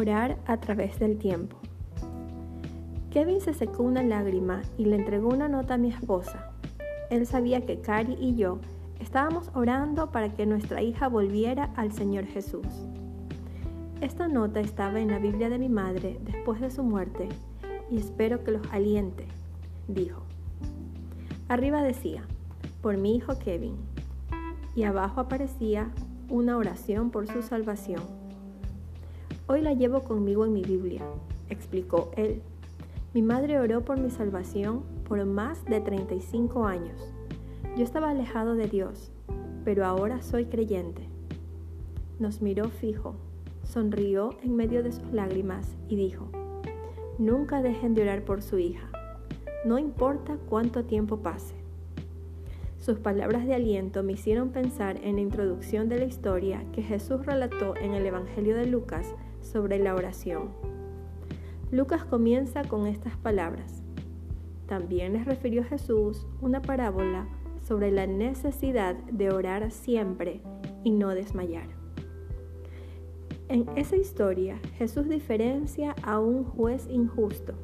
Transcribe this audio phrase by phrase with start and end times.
[0.00, 1.58] Orar a través del tiempo.
[3.10, 6.52] Kevin se secó una lágrima y le entregó una nota a mi esposa.
[7.10, 8.60] Él sabía que Cari y yo
[8.98, 12.66] estábamos orando para que nuestra hija volviera al Señor Jesús.
[14.00, 17.28] Esta nota estaba en la Biblia de mi madre después de su muerte
[17.90, 19.26] y espero que los aliente,
[19.86, 20.22] dijo.
[21.48, 22.22] Arriba decía,
[22.80, 23.76] por mi hijo Kevin,
[24.74, 25.90] y abajo aparecía
[26.30, 28.29] una oración por su salvación.
[29.52, 31.02] Hoy la llevo conmigo en mi Biblia,
[31.48, 32.40] explicó él.
[33.12, 37.12] Mi madre oró por mi salvación por más de 35 años.
[37.76, 39.10] Yo estaba alejado de Dios,
[39.64, 41.02] pero ahora soy creyente.
[42.20, 43.16] Nos miró fijo,
[43.64, 46.28] sonrió en medio de sus lágrimas y dijo,
[47.18, 48.88] Nunca dejen de orar por su hija,
[49.64, 51.56] no importa cuánto tiempo pase.
[52.78, 57.26] Sus palabras de aliento me hicieron pensar en la introducción de la historia que Jesús
[57.26, 60.50] relató en el Evangelio de Lucas sobre la oración.
[61.70, 63.82] Lucas comienza con estas palabras.
[64.66, 67.26] También les refirió Jesús una parábola
[67.62, 70.40] sobre la necesidad de orar siempre
[70.84, 71.68] y no desmayar.
[73.48, 77.54] En esa historia Jesús diferencia a un juez injusto,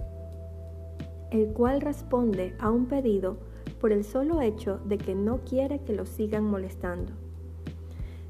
[1.31, 3.39] el cual responde a un pedido
[3.81, 7.13] por el solo hecho de que no quiere que lo sigan molestando.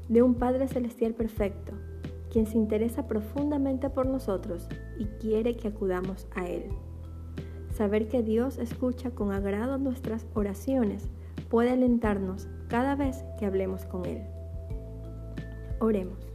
[0.07, 1.73] De un Padre Celestial perfecto,
[2.37, 4.67] quien se interesa profundamente por nosotros
[4.99, 6.65] y quiere que acudamos a Él.
[7.73, 11.09] Saber que Dios escucha con agrado nuestras oraciones
[11.49, 14.21] puede alentarnos cada vez que hablemos con Él.
[15.79, 16.31] Oremos.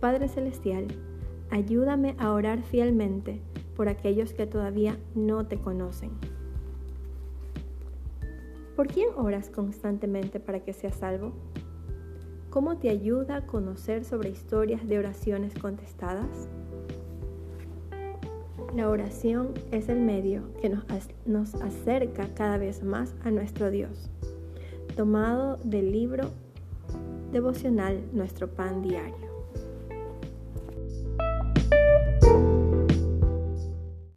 [0.00, 0.88] Padre Celestial,
[1.50, 3.40] ayúdame a orar fielmente
[3.76, 6.10] por aquellos que todavía no te conocen.
[8.74, 11.32] ¿Por quién oras constantemente para que seas salvo?
[12.52, 16.50] ¿Cómo te ayuda a conocer sobre historias de oraciones contestadas?
[18.76, 20.84] La oración es el medio que nos,
[21.24, 24.10] nos, acerca cada vez más a nuestro Dios.
[24.94, 26.28] Tomado del libro
[27.32, 29.31] devocional Nuestro Pan Diario.